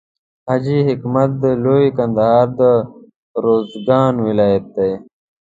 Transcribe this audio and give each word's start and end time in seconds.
حاجي 0.47 0.77
حکمت 0.87 1.29
د 1.43 1.45
لوی 1.63 1.85
کندهار 1.97 2.47
د 2.59 2.61
روزګان 3.43 4.13
ولایت 4.27 4.65
دی. 4.75 4.91